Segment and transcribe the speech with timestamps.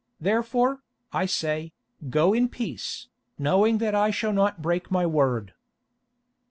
[0.19, 0.81] Therefore,
[1.13, 1.73] I say,
[2.09, 3.07] go in peace,
[3.37, 5.53] knowing that I shall not break my word."